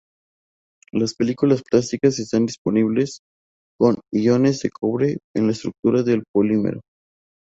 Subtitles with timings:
[0.91, 3.19] Las películas plásticas están disponibles
[3.79, 6.81] con iones de cobre en la estructura del polímero.